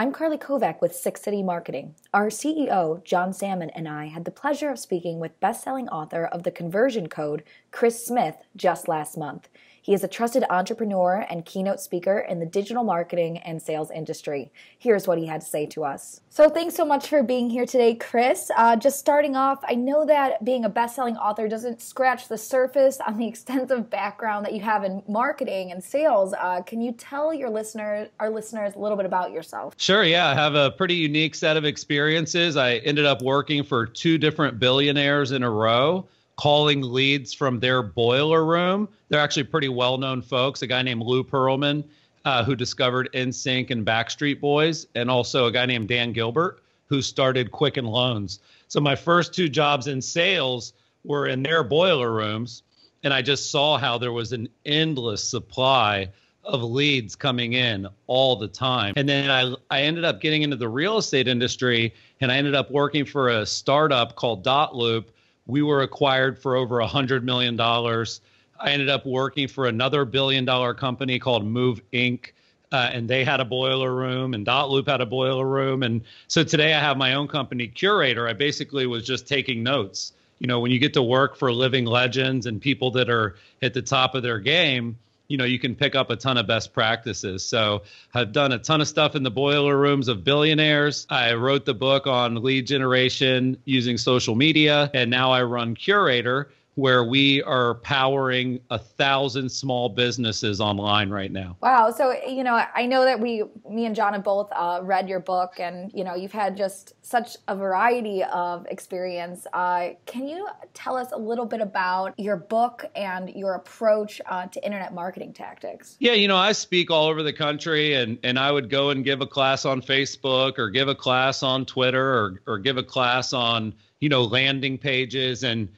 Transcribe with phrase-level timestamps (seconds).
[0.00, 1.96] I'm Carly Kovac with Sixth City Marketing.
[2.14, 6.44] Our CEO, John Salmon, and I had the pleasure of speaking with best-selling author of
[6.44, 9.48] The Conversion Code, Chris Smith, just last month.
[9.88, 14.52] He is a trusted entrepreneur and keynote speaker in the digital marketing and sales industry.
[14.78, 16.20] Here's what he had to say to us.
[16.28, 18.50] So, thanks so much for being here today, Chris.
[18.54, 22.36] Uh, just starting off, I know that being a best selling author doesn't scratch the
[22.36, 26.34] surface on the extensive background that you have in marketing and sales.
[26.38, 29.72] Uh, can you tell your listeners, our listeners, a little bit about yourself?
[29.78, 30.26] Sure, yeah.
[30.26, 32.58] I have a pretty unique set of experiences.
[32.58, 36.06] I ended up working for two different billionaires in a row
[36.38, 38.88] calling leads from their boiler room.
[39.08, 40.62] They're actually pretty well known folks.
[40.62, 41.84] A guy named Lou Pearlman,
[42.24, 47.02] uh, who discovered NSYNC and Backstreet Boys, and also a guy named Dan Gilbert, who
[47.02, 48.38] started Quicken Loans.
[48.68, 50.72] So my first two jobs in sales
[51.04, 52.62] were in their boiler rooms.
[53.02, 56.08] And I just saw how there was an endless supply
[56.44, 58.94] of leads coming in all the time.
[58.96, 62.54] And then I, I ended up getting into the real estate industry and I ended
[62.54, 65.06] up working for a startup called dotloop
[65.48, 67.58] we were acquired for over a $100 million.
[67.60, 72.32] I ended up working for another billion dollar company called Move Inc.
[72.70, 75.82] Uh, and they had a boiler room, and dotloop had a boiler room.
[75.82, 78.28] And so today I have my own company, Curaytor.
[78.28, 80.12] I basically was just taking notes.
[80.38, 83.72] You know, when you get to work for living legends and people that are at
[83.72, 86.72] the top of their game, you know you can pick up a ton of best
[86.72, 87.44] practices.
[87.44, 87.82] So
[88.14, 91.06] i've done a ton of stuff in the boiler rooms of billionaires.
[91.10, 96.46] I wrote the book on lead generation using social media and now i run Curaytor
[96.78, 101.56] where we are powering a thousand small businesses online right now.
[101.60, 101.90] Wow.
[101.90, 105.18] So, you know, I know that we, me and John have both uh, read your
[105.18, 109.44] book and, you know, you've had just such a variety of experience.
[109.52, 114.46] Uh, can you tell us a little bit about your book and your approach uh,
[114.46, 115.96] to internet marketing tactics?
[115.98, 116.12] Yeah.
[116.12, 119.20] You know, I speak all over the country and, and I would go and give
[119.20, 123.32] a class on Facebook or give a class on Twitter or, or give a class
[123.32, 125.68] on, you know, landing pages and,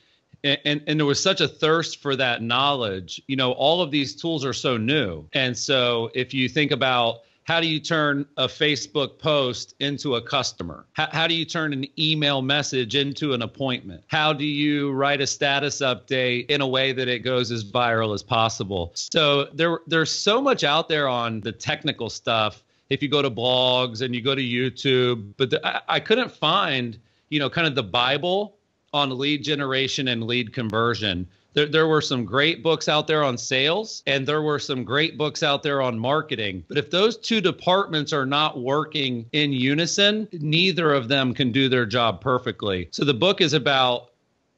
[0.44, 3.20] and, and there was such a thirst for that knowledge.
[3.26, 5.26] You know all of these tools are so new.
[5.32, 10.22] And so if you think about how do you turn a facebook post into a
[10.22, 10.86] customer?
[10.92, 14.04] How, how do you turn an email message into an appointment?
[14.06, 18.14] How do you write a status update in a way that it goes as viral
[18.14, 18.92] as possible?
[18.94, 22.62] So there there's so much out there on the technical stuff.
[22.88, 26.30] If you go to blogs and you go to youtube but the, I, I couldn't
[26.30, 26.98] find
[27.30, 28.56] you know kind of the bible
[28.92, 31.26] on lead generation and lead conversion.
[31.52, 35.18] There, there were some great books out there on sales, and there were some great
[35.18, 36.64] books out there on marketing.
[36.68, 41.68] But if those two departments are not working in unison, neither of them can do
[41.68, 42.88] their job perfectly.
[42.92, 44.10] So the book is about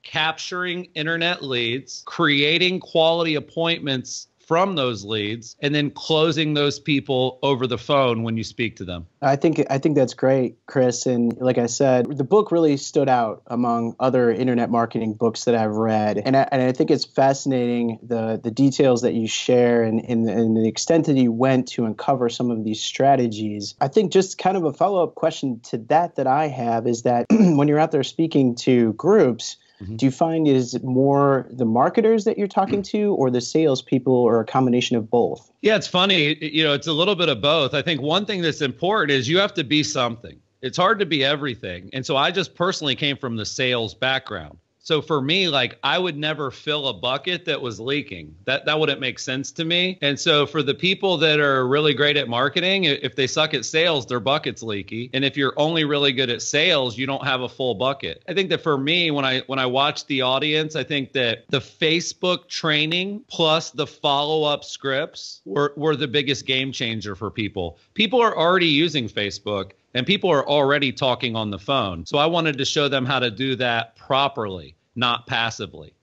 [0.03, 7.67] capturing internet leads, creating quality appointments from those leads and then closing those people over
[7.67, 9.07] the phone when you speak to them.
[9.21, 11.07] I think I think that's great, Chris.
[11.07, 15.55] And like I said, the book really stood out among other internet marketing books that
[15.55, 16.19] I've read.
[16.19, 20.29] And I, and I think it's fascinating the the details that you share and, and,
[20.29, 23.75] and the extent that you went to uncover some of these strategies.
[23.81, 27.03] I think just kind of a follow up question to that that I have is
[27.03, 29.97] that when you're out there speaking to groups, Mm-hmm.
[29.97, 34.15] Do you find is it more the marketers that you're talking to, or the salespeople,
[34.15, 35.51] or a combination of both?
[35.61, 36.37] Yeah, it's funny.
[36.41, 37.75] You know, it's a little bit of both.
[37.75, 40.39] I think one thing that's important is you have to be something.
[40.61, 44.59] It's hard to be everything, and so I just personally came from the sales background.
[44.83, 48.35] So for me, like I would never fill a bucket that was leaking.
[48.45, 49.99] That that wouldn't make sense to me.
[50.03, 53.65] And so for the people that are really great at marketing, if they suck at
[53.65, 55.09] sales, their bucket's leaky.
[55.15, 58.25] And if you're only really good at sales, you don't have a full bucket.
[58.29, 61.45] I think that for me, when I when I watch the audience, I think that
[61.49, 67.79] the Facebook training plus the follow-up scripts were, were the biggest game changer for people.
[67.95, 72.07] People are already using Facebook and people are already talking on the phone.
[72.07, 75.95] So I wanted to show them how to do that properly, not passively.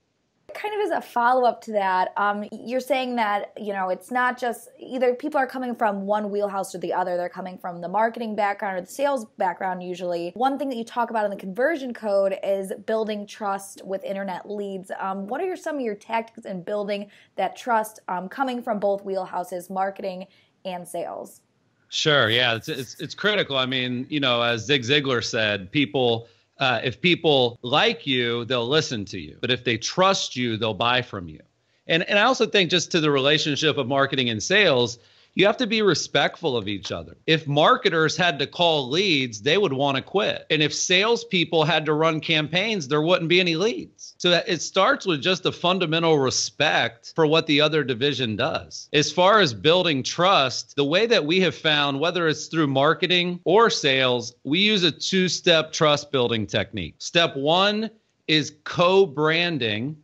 [0.54, 4.10] Kind of as a follow up to that, um, you're saying that you know it's
[4.10, 7.16] not just either people are coming from one wheelhouse or the other.
[7.18, 9.84] They're coming from the marketing background or the sales background.
[9.84, 14.04] Usually, one thing that you talk about in the conversion code is building trust with
[14.04, 14.92] internet leads.
[15.00, 18.80] Um, what are your, some of your tactics in building that trust, um, coming from
[18.80, 20.26] both wheelhouses, marketing
[20.66, 21.42] and sales?
[21.90, 22.30] Sure.
[22.30, 23.58] Yeah, it's, it's it's critical.
[23.58, 26.28] I mean, you know, as Zig Ziglar said, people
[26.60, 29.38] uh, if people like you, they'll listen to you.
[29.42, 31.40] But if they trust you, they'll buy from you.
[31.88, 35.00] And and I also think just to the relationship of marketing and sales,
[35.40, 37.16] you have to be respectful of each other.
[37.26, 40.46] If marketers had to call leads, they would want to quit.
[40.50, 44.16] And if salespeople had to run campaigns, there wouldn't be any leads.
[44.18, 48.90] So it starts with just a fundamental respect for what the other division does.
[48.92, 53.40] As far as building trust, the way that we have found, whether it's through marketing
[53.46, 56.96] or sales, we use a two step trust building technique.
[56.98, 57.90] Step one
[58.28, 59.96] is co branding,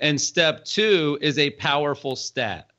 [0.00, 2.71] and step two is a powerful stat.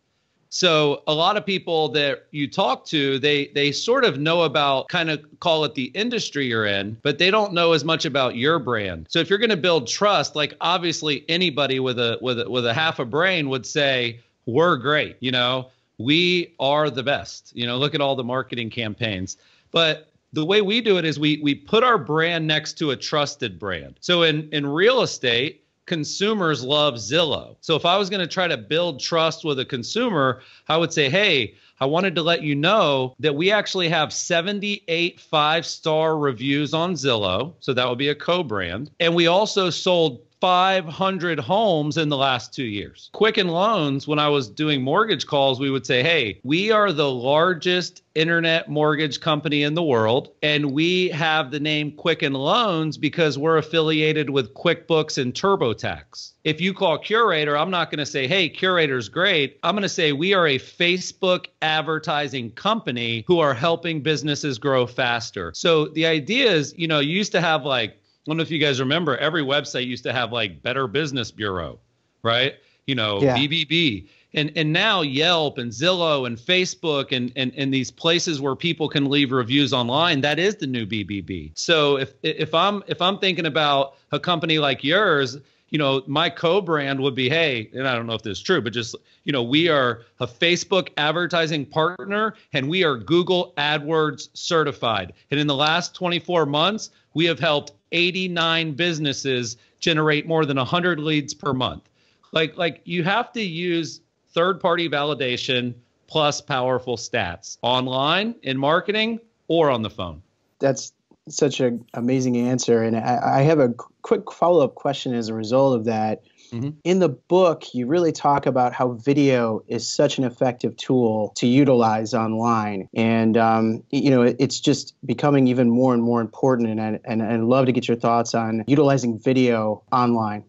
[0.56, 4.88] So a lot of people that you talk to, they they sort of know about
[4.88, 8.36] kind of call it the industry you're in, but they don't know as much about
[8.36, 9.08] your brand.
[9.10, 12.68] So if you're going to build trust, like obviously anybody with a with a, with
[12.68, 17.52] a half a brain would say we're great, you know, we are the best.
[17.56, 19.38] You know, look at all the marketing campaigns.
[19.72, 22.96] But the way we do it is we we put our brand next to a
[22.96, 23.96] trusted brand.
[24.02, 27.56] So in in real estate, consumers love Zillow.
[27.62, 30.94] So if I was going to try to build trust with a consumer, I would
[30.94, 36.18] say, hey, I wanted to let you know that we actually have 78 five star
[36.18, 37.54] reviews on Zillow.
[37.60, 38.92] So that would be a co brand.
[39.00, 43.10] And we also sold 500 homes in the last two years.
[43.14, 47.10] Quicken Loans, when I was doing mortgage calls, we would say, hey, we are the
[47.10, 50.34] largest internet mortgage company in the world.
[50.44, 56.34] And we have the name Quicken Loans because we're affiliated with QuickBooks and TurboTax.
[56.44, 59.60] If you call Curaytor, I'm not going to say, hey, Curaytor's great.
[59.64, 64.88] I'm going to say we are a Facebook advertising company who are helping businesses grow
[64.88, 65.54] faster.
[65.56, 68.60] So the idea is, you know, you used to have like don't know if you
[68.60, 71.80] guys remember, every website used to have like Better Business Bureau,
[72.24, 72.56] right?
[72.88, 73.38] You know, yeah.
[73.38, 74.08] BBB.
[74.36, 78.90] And, and now Yelp and Zillow and Facebook and, and, and these places where people
[78.90, 81.52] can leave reviews online, that is the new BBB.
[81.56, 85.38] So if, if I'm if I'm thinking about a company like yours,
[85.74, 88.62] you know, my co-brand would be, hey, and I don't know if this is true,
[88.62, 94.30] but just, you know, we are a Facebook advertising partner and we are Google AdWords
[94.34, 95.14] certified.
[95.32, 101.00] And in the last 24 months, we have helped 89 businesses generate more than 100
[101.00, 101.90] leads per month.
[102.34, 105.74] Like like you have to use third party validation
[106.06, 110.22] plus powerful stats online in marketing or on the phone.
[110.60, 110.94] That's
[111.30, 112.84] such an amazing answer.
[112.84, 113.70] And I, I have a
[114.02, 116.24] quick follow up question as a result of that.
[116.52, 116.70] Mm-hmm.
[116.84, 121.48] In the book, you really talk about how video is such an effective tool to
[121.48, 126.70] utilize online, and um, you know it, it's just becoming even more and more important.
[126.70, 130.44] And I, and I'd love to get your thoughts on utilizing video online.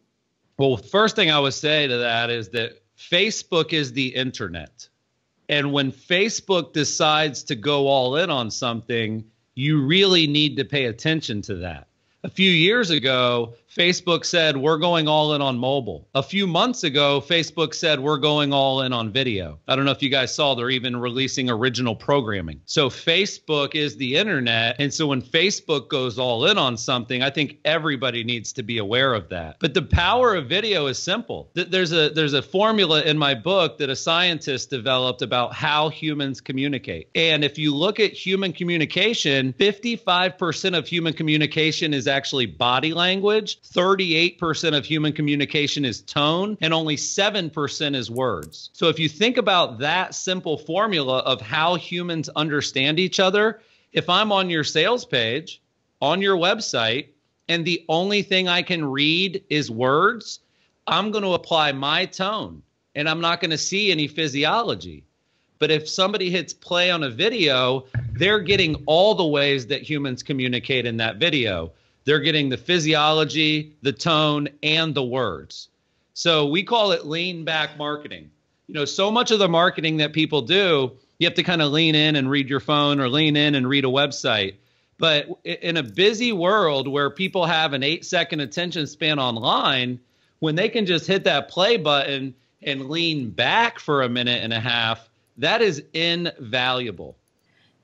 [0.59, 4.87] Well, first thing I would say to that is that Facebook is the internet,
[5.49, 9.25] and when Facebook decides to go all in on something,
[9.55, 11.89] you really need to pay attention to that.
[12.23, 16.09] A few years ago, Facebook said we're going all in on mobile.
[16.15, 19.59] A few months ago, Facebook said we're going all in on video.
[19.67, 22.61] I don't know if you guys saw, they're even releasing original programming.
[22.67, 24.77] So Facebook is the internet.
[24.79, 28.79] And so when Facebook goes all in on something, I think everybody needs to be
[28.79, 29.57] aware of that.
[29.59, 31.51] But the power of video is simple.
[31.55, 36.41] There's a there's a formula in my book that a scientist developed about how humans
[36.41, 37.09] communicate.
[37.17, 43.59] And if you look at human communication, 55% of human communication is actually body language.
[43.73, 48.71] 38% of human communication is tone and only 7% is words.
[48.73, 53.61] So if you think about that simple formula of how humans understand each other,
[53.93, 55.63] if I'm on your sales page,
[56.03, 57.09] on your website,
[57.49, 60.41] and the only thing I can read is words,
[60.87, 62.63] I'm going to apply my tone
[62.95, 65.05] and I'm not going to see any physiology.
[65.59, 70.23] But if somebody hits play on a video, they're getting all the ways that humans
[70.23, 71.73] communicate in that video.
[72.05, 75.69] They're getting the physiology, the tone, and the words.
[76.13, 78.31] So we call it lean back marketing.
[78.69, 81.73] You know, so much of the marketing that people do, you have to kind of
[81.73, 84.55] lean in and read your phone or lean in and read a website.
[84.99, 90.01] But in a busy world where people have an eight second attention span online,
[90.39, 94.53] when they can just hit that play button and lean back for a minute and
[94.53, 95.09] a half,
[95.39, 97.17] that is invaluable.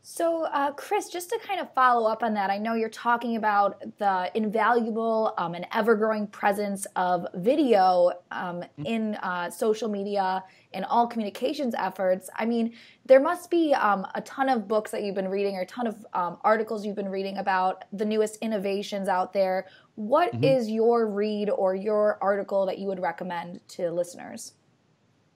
[0.02, 3.37] So, uh, Chris, just to kind of follow up on that, I know you're talking
[3.37, 8.87] about the invaluable um, and ever growing presence of video um, mm-hmm.
[8.87, 10.42] in uh, social media
[10.73, 12.30] and all communications efforts.
[12.35, 12.73] I mean,
[13.04, 15.87] there must be um, a ton of books that you've been reading or a ton
[15.87, 19.66] of um, articles you've been reading about the newest innovations out there.
[19.97, 20.45] What mm-hmm.
[20.45, 24.54] is your read or your article that you would recommend to listeners?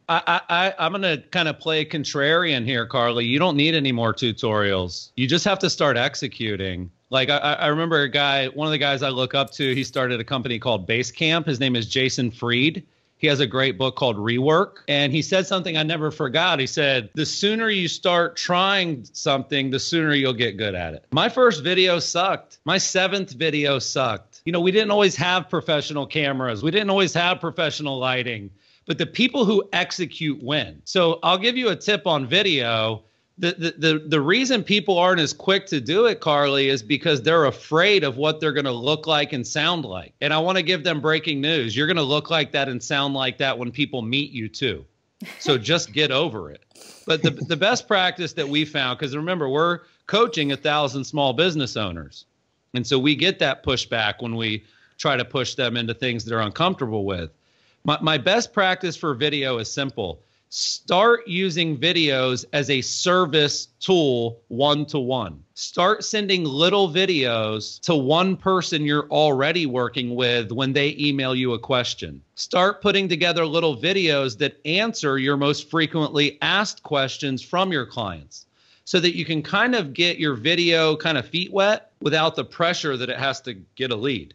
[0.08, 3.24] I, I, I'm going to kind of play contrarian here, Carly.
[3.24, 5.10] You don't need any more tutorials.
[5.16, 6.90] You just have to start executing.
[7.10, 9.84] Like I, I remember a guy, one of the guys I look up to, he
[9.84, 11.46] started a company called Basecamp.
[11.46, 12.82] His name is Jason Fried.
[13.16, 14.78] He has a great book called Rework.
[14.88, 16.58] And he said something I never forgot.
[16.58, 21.06] He said, The sooner you start trying something, the sooner you'll get good at it.
[21.10, 22.58] My first video sucked.
[22.66, 24.42] My seventh video sucked.
[24.44, 28.50] You know, we didn't always have professional cameras, we didn't always have professional lighting,
[28.86, 30.80] but the people who execute win.
[30.84, 33.02] So I'll give you a tip on video
[33.38, 37.46] the, the, the, reason people aren't as quick to do it, Carly, is because they're
[37.46, 40.14] afraid of what they're going to look like and sound like.
[40.20, 41.76] And I want to give them breaking news.
[41.76, 44.84] You're going to look like that and sound like that when people meet you, too.
[45.40, 46.62] So just get over it.
[47.06, 51.32] But the, the best practice that we found, because remember, we're coaching a thousand small
[51.32, 52.26] business owners.
[52.74, 54.64] And so we get that pushback when we
[54.96, 57.30] try to push them into things they're uncomfortable with.
[57.86, 64.40] My, my best practice for video is simple Start using videos as a service tool
[64.48, 65.42] one to one.
[65.54, 71.54] Start sending little videos to one person you're already working with when they email you
[71.54, 72.22] a question.
[72.36, 78.46] Start putting together little videos that answer your most frequently asked questions from your clients
[78.84, 82.44] so that you can kind of get your video kind of feet wet without the
[82.44, 84.34] pressure that it has to get a lead.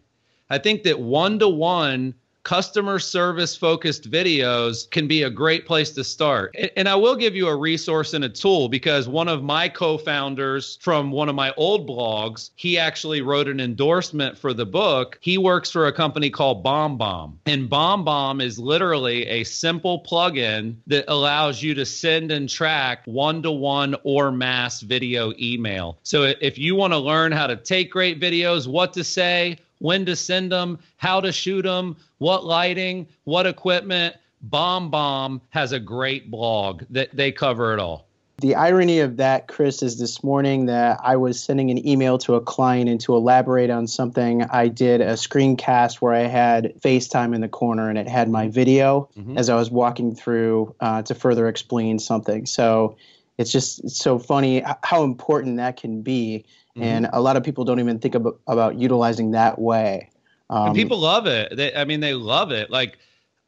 [0.50, 5.92] I think that one to one customer service focused videos can be a great place
[5.92, 6.56] to start.
[6.76, 9.98] And I will give you a resource and a tool because one of my co
[9.98, 15.18] founders from one of my old blogs, he actually wrote an endorsement for the book.
[15.22, 17.34] He works for a company called BombBomb.
[17.46, 23.42] And BombBomb is literally a simple plugin that allows you to send and track one
[23.44, 26.00] to one or mass video email.
[26.04, 30.06] So if you want to learn how to take great videos, what to say, when
[30.06, 34.16] to send them, how to shoot them, what lighting, what equipment.
[34.48, 38.06] BombBomb has a great blog that they cover it all.
[38.40, 42.36] The irony of that, Chris, is this morning that I was sending an email to
[42.36, 47.36] a client and to elaborate on something, I did a screencast where I had FaceTime
[47.36, 49.38] in the corner and it had my video mm-hmm.
[49.38, 52.46] as I was walking through uh, to further explain something.
[52.46, 52.96] So
[53.38, 56.46] it's just it's so funny how important that can be
[56.76, 56.84] mm-hmm.
[56.84, 60.10] and a lot of people don't even think about, about utilizing that way
[60.50, 62.98] um, people love it they, i mean they love it like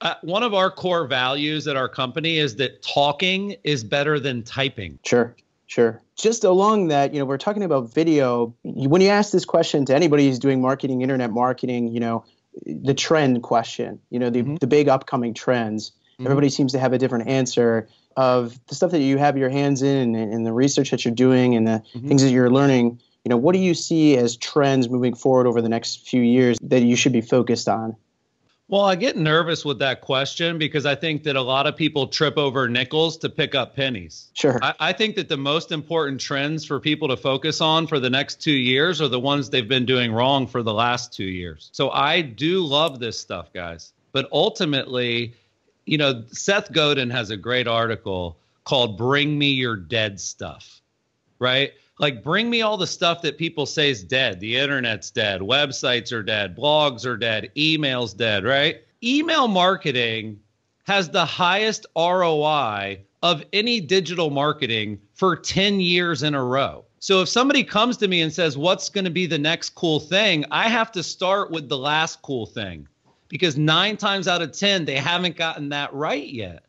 [0.02, 4.44] uh, one of our core values at our company is that talking is better than
[4.44, 5.36] typing sure
[5.68, 9.86] sure just along that you know we're talking about video when you ask this question
[9.86, 12.24] to anybody who's doing marketing internet marketing you know
[12.66, 14.56] the trend question you know the, mm-hmm.
[14.56, 16.26] the big upcoming trends mm-hmm.
[16.26, 17.88] everybody seems to have a different answer
[18.18, 21.14] of the stuff that you have your hands in and, and the research that you're
[21.14, 22.08] doing and the mm-hmm.
[22.08, 25.62] things that you're learning you know what do you see as trends moving forward over
[25.62, 27.96] the next few years that you should be focused on?
[28.68, 32.08] Well i get nervous with that question because i think that a lot of people
[32.08, 34.30] trip over nickels to pick up pennies.
[34.34, 34.60] Sure.
[34.62, 38.10] I, I think that the most important trends for people to focus on for the
[38.10, 41.70] next two years are the ones they've been doing wrong for the last two years.
[41.74, 43.94] So i do love this stuff guys.
[44.14, 45.34] But ultimately
[45.86, 50.82] you know, Seth Godin has a great article called Bring Me Your Dead Stuff,
[51.40, 51.74] right?
[52.02, 54.40] Like, bring me all the stuff that people say is dead.
[54.40, 58.82] The internet's dead, websites are dead, blogs are dead, emails dead, right?
[59.04, 60.40] Email marketing
[60.86, 66.84] has the highest ROI of any digital marketing for 10 years in a row.
[66.98, 70.00] So if somebody comes to me and says, What's going to be the next cool
[70.00, 70.44] thing?
[70.50, 72.88] I have to start with the last cool thing
[73.28, 76.64] because nine times out of 10, they haven't gotten that right yet.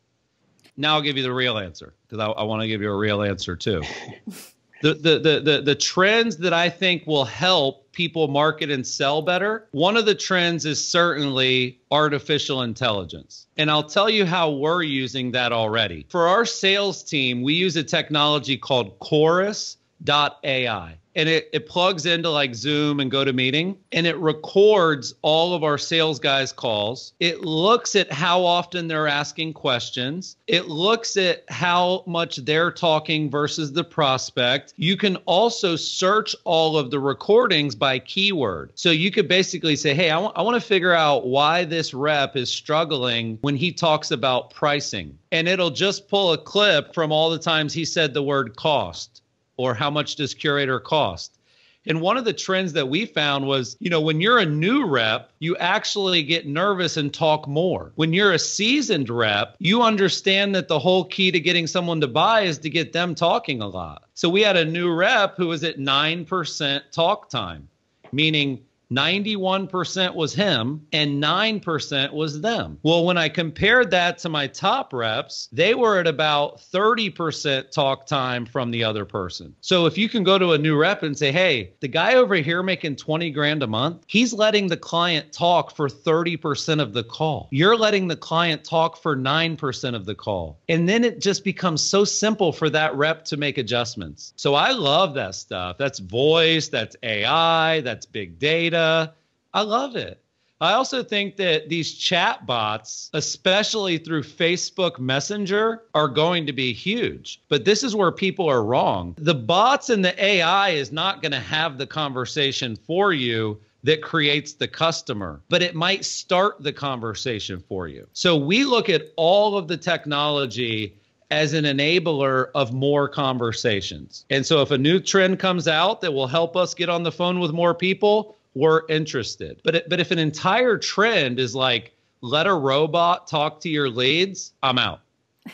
[0.77, 2.97] Now I'll give you the real answer because I, I want to give you a
[2.97, 3.81] real answer too.
[4.83, 9.67] the, the, the, the, trends that I think will help people market and sell better,
[9.71, 13.47] one of the trends is certainly artificial intelligence.
[13.55, 16.05] And I'll tell you how we're using that already.
[16.09, 22.29] For our sales team, we use a technology called Chorus.ai and it, it plugs into
[22.29, 27.13] like Zoom and GoToMeeting and it records all of our sales guys' calls.
[27.19, 30.37] It looks at how often they're asking questions.
[30.47, 34.73] It looks at how much they're talking versus the prospect.
[34.77, 38.71] You can also search all of the recordings by keyword.
[38.75, 41.93] So you could basically say, hey, I, w- I want to figure out why this
[41.93, 45.17] rep is struggling when he talks about pricing.
[45.31, 49.12] And it'll just pull a clip from all the times he said the word cost
[49.57, 51.37] or how much does Curaytor cost?
[51.85, 54.85] And one of the trends that we found was, you know, when you're a new
[54.85, 57.91] rep, you actually get nervous and talk more.
[57.95, 62.07] When you're a seasoned rep, you understand that the whole key to getting someone to
[62.07, 64.03] buy is to get them talking a lot.
[64.13, 67.67] So we had a new rep who was at 9% talk time,
[68.13, 72.77] meaning 91% was him and 9% was them.
[72.83, 78.05] Well, when I compared that to my top reps, they were at about 30% talk
[78.05, 79.55] time from the other person.
[79.61, 82.35] So if you can go to a new rep and say, hey, the guy over
[82.35, 87.03] here making 20 grand a month, he's letting the client talk for 30% of the
[87.03, 87.47] call.
[87.51, 90.59] You're letting the client talk for 9% of the call.
[90.69, 94.33] And then it just becomes so simple for that rep to make adjustments.
[94.35, 95.77] So I love that stuff.
[95.77, 99.07] That's voice, that's AI, that's big data Uh,
[99.53, 100.19] I love it.
[100.61, 106.71] I also think that these chat bots, especially through Facebook Messenger, are going to be
[106.71, 107.41] huge.
[107.49, 109.15] But this is where people are wrong.
[109.17, 114.01] The bots and the AI is not going to have the conversation for you that
[114.01, 118.07] creates the customer, but it might start the conversation for you.
[118.13, 120.95] So we look at all of the technology
[121.29, 124.23] as an enabler of more conversations.
[124.29, 127.11] And so if a new trend comes out that will help us get on the
[127.11, 129.61] phone with more people, we're interested.
[129.63, 131.93] But it, but if an entire trend is like
[132.23, 135.01] let a robot talk to your leads, I'm out.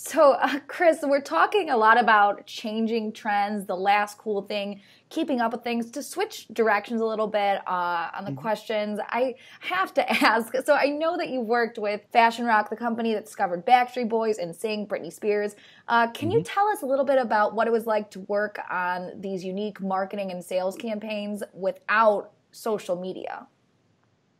[0.00, 5.40] So, uh, Chris, we're talking a lot about changing trends, the last cool thing, keeping
[5.40, 5.90] up with things.
[5.90, 8.40] To switch directions a little bit uh, on the mm-hmm.
[8.40, 10.54] questions, I have to ask.
[10.64, 14.38] So, I know that you've worked with Fashion Rock, the company that discovered Backstreet Boys
[14.38, 15.56] NSYNC, Britney Spears.
[15.88, 16.38] Uh, can mm-hmm.
[16.38, 19.44] you tell us a little bit about what it was like to work on these
[19.44, 23.46] unique marketing and sales campaigns without social media.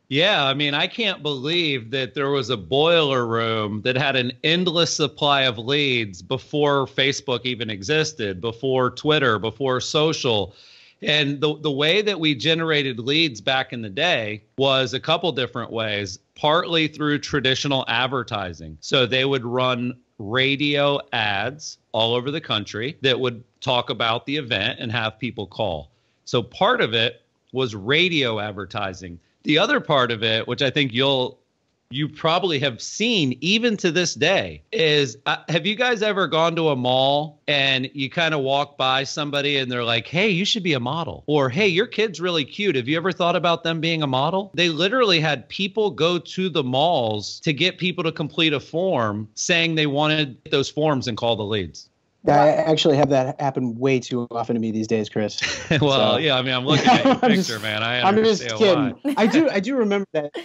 [0.09, 4.31] Yeah, I mean, I can't believe that there was a boiler room that had an
[4.43, 10.55] endless supply of leads before Facebook even existed, before Twitter, before social.
[11.03, 15.31] And the, the way that we generated leads back in the day was a couple
[15.31, 18.79] different ways, partly through traditional advertising.
[18.81, 24.37] So they would run radio ads all over the country that would talk about the
[24.37, 25.91] event and have people call.
[26.25, 27.21] So part of it
[27.51, 29.19] was radio advertising.
[29.43, 31.39] The other part of it, which I think you'll
[31.91, 36.55] you probably have seen even to this day is uh, have you guys ever gone
[36.55, 40.45] to a mall and you kind of walk by somebody and they're like hey you
[40.45, 42.75] should be a model or hey your kid's really cute.
[42.75, 44.51] Have you ever thought about them being a model?
[44.53, 49.27] They literally had people go to the malls to get people to complete a form
[49.33, 51.88] saying they wanted those forms and call the leads
[52.27, 55.39] I actually have that happen way too often to me these days, Chris.
[55.81, 56.17] well, so.
[56.17, 57.81] yeah, I mean, I'm looking at your picture, just, man.
[57.81, 58.95] I am just kidding.
[59.01, 59.13] Why.
[59.17, 60.35] I do, I do remember that.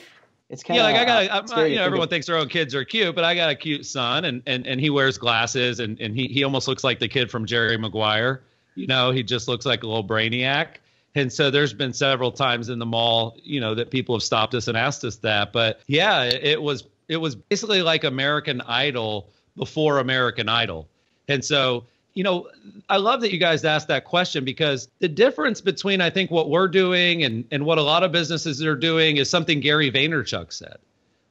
[0.51, 2.85] It's kind of yeah, like I got, you know, everyone thinks their own kids are
[2.85, 6.15] cute, but I got a cute son, and and and he wears glasses, and and
[6.15, 8.43] he he almost looks like the kid from Jerry Maguire.
[8.77, 10.77] You know, he just looks like a little brainiac.
[11.17, 14.53] And so there's been several times in the mall, you know, that people have stopped
[14.53, 15.53] us and asked us that.
[15.53, 20.89] But yeah, it was it was basically like American Idol before American Idol
[21.29, 21.85] and so,
[22.15, 22.49] you know,
[22.89, 26.49] I love that you guys asked that question because the difference between I think what
[26.49, 30.53] we're doing and, and what a lot of businesses are doing is something Gary Vaynerchuk
[30.53, 30.77] said,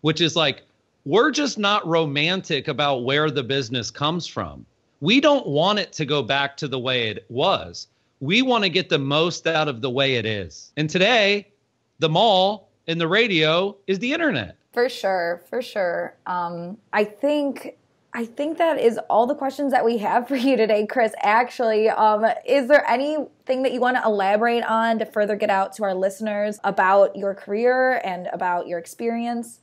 [0.02, 0.64] which is like,
[1.06, 4.66] we're just not romantic about where the business comes from.
[5.02, 7.88] We don't want it to go back to the way it was.
[8.20, 10.72] We want to get the most out of the way it is.
[10.78, 11.48] And today,
[12.00, 14.56] the mall and the radio is the internet.
[14.72, 16.16] For sure, for sure.
[16.26, 17.78] Um, I think
[18.16, 21.14] I think that is all the questions that we have for you today, Chris.
[21.20, 25.74] Actually, um, is there anything that you want to elaborate on to further get out
[25.74, 29.62] to our listeners about your career and about your experience?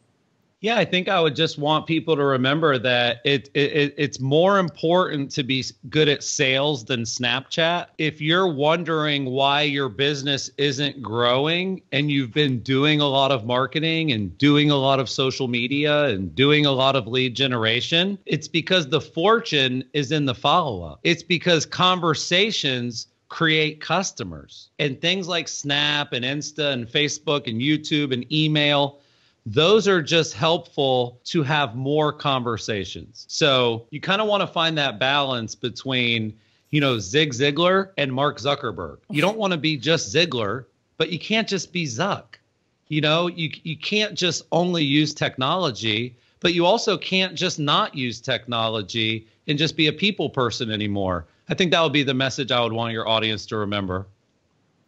[0.62, 4.58] Yeah, I think I would just want people to remember that it, it it's more
[4.58, 7.86] important to be good at sales than Snapchat.
[7.96, 13.46] If you're wondering why your business isn't growing and you've been doing a lot of
[13.46, 18.18] marketing and doing a lot of social media and doing a lot of lead generation,
[18.26, 21.00] it's because the fortune is in the follow-up.
[21.04, 24.68] It's because conversations create customers.
[24.78, 28.98] And things like Snap and Insta and Facebook and YouTube and email
[29.50, 33.24] those are just helpful to have more conversations.
[33.28, 36.38] So you kind of want to find that balance between,
[36.70, 38.98] you know, Zig Ziglar and Mark Zuckerberg.
[39.10, 40.66] You don't want to be just Ziglar,
[40.98, 42.36] but you can't just be Zuck.
[42.86, 47.96] You know, you you can't just only use technology, but you also can't just not
[47.96, 51.26] use technology and just be a people person anymore.
[51.48, 54.06] I think that would be the message I would want your audience to remember.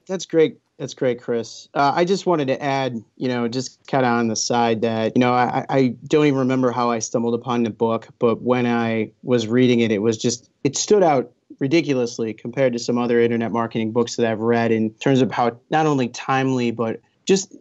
[0.06, 0.58] That's great.
[0.82, 1.68] That's great, Chris.
[1.74, 5.12] Uh, I just wanted to add, you know, just kind of on the side that,
[5.14, 8.66] you know, I, I don't even remember how I stumbled upon the book, but when
[8.66, 13.20] I was reading it, it was just, it stood out ridiculously compared to some other
[13.20, 17.54] internet marketing books that I've read in terms of how not only timely, but just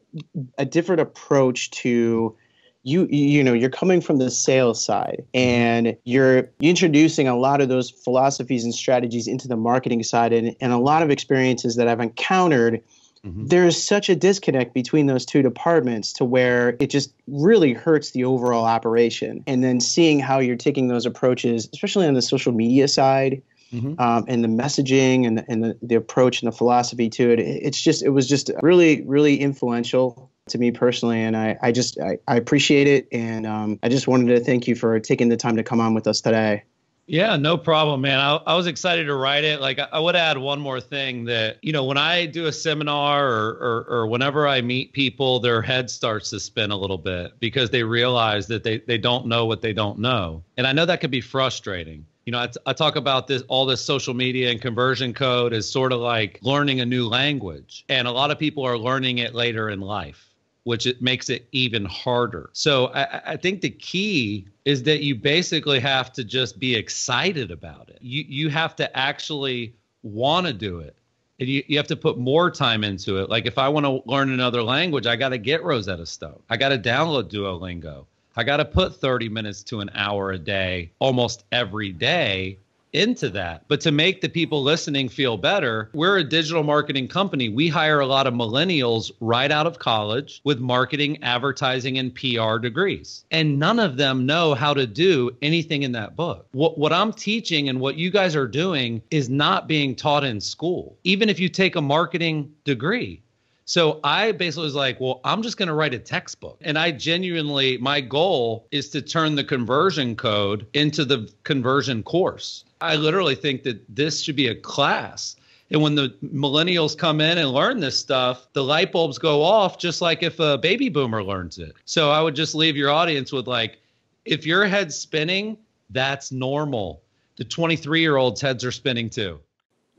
[0.58, 2.36] a different approach to
[2.84, 7.70] you you know you're coming from the sales side and you're introducing a lot of
[7.70, 11.88] those philosophies and strategies into the marketing side and, and a lot of experiences that
[11.88, 12.82] i've encountered
[13.26, 13.48] mm-hmm.
[13.48, 18.12] there is such a disconnect between those two departments to where it just really hurts
[18.12, 19.44] the overall operation.
[19.48, 23.42] And then seeing how you're taking those approaches, especially on the social media side,
[23.74, 24.02] Mm-hmm.
[24.02, 27.40] Um, and the messaging and, the, and the, the approach and the philosophy to it.
[27.40, 31.22] It's just, it was just really, really influential to me personally.
[31.22, 33.08] And I, I just, I, I appreciate it.
[33.14, 35.94] And um, I just wanted to thank you for taking the time to come on
[35.94, 36.64] with us today.
[37.12, 38.20] Yeah, no problem, man.
[38.20, 39.60] I, I was excited to write it.
[39.60, 42.54] Like, I, I would add one more thing that, you know, when I do a
[42.54, 46.98] seminar or, or, or whenever I meet people, their head starts to spin a little
[46.98, 50.42] bit because they realize that they, they don't know what they don't know.
[50.56, 53.42] And I know that can be frustrating you know, I, t- I talk about this
[53.48, 57.84] all this social media and conversion code is sort of like learning a new language,
[57.90, 60.31] and a lot of people are learning it later in life
[60.64, 62.50] which it makes it even harder.
[62.54, 67.50] So I, I, think the key is that you basically have to just be excited
[67.50, 67.98] about it.
[68.02, 70.96] You you have to actually want to do it.
[71.40, 73.30] And you, you have to put more time into it.
[73.30, 76.40] Like if I want to learn another language, I got to get Rosetta Stone.
[76.50, 78.06] I got to download Duolingo.
[78.36, 82.60] I got to put 30 minutes to an hour a day almost every day
[82.94, 83.64] into that.
[83.68, 87.50] But to make the people listening feel better, we're a digital marketing company.
[87.50, 92.58] We hire a lot of millennials right out of college with marketing, advertising, and PR
[92.58, 93.26] degrees.
[93.32, 96.48] And none of them know how to do anything in that book.
[96.52, 100.42] What, what I'm teaching and what you guys are doing is not being taught in
[100.42, 103.22] school, even if you take a marketing degree.
[103.66, 106.58] So I basically was like, well, I'm just going to write a textbook.
[106.62, 112.66] And I genuinely, my goal is to turn the conversion code into the conversion course.
[112.82, 115.36] I literally think that this should be a class.
[115.70, 119.78] And when the millennials come in and learn this stuff, the light bulbs go off
[119.78, 121.74] just like if a baby boomer learns it.
[121.86, 123.80] So I would just leave your audience with like,
[124.26, 125.58] if your head's spinning,
[125.90, 127.02] that's normal.
[127.38, 129.40] The 23 year olds' heads are spinning too.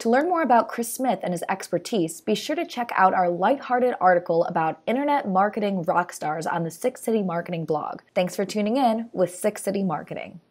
[0.01, 3.31] To learn more about Chris Smith and his expertise, be sure to check out our
[3.31, 8.01] lighthearted article about internet marketing rock stars on the Sixth City Marketing blog.
[8.14, 10.40] Thanks for tuning in with Sixth City Marketing.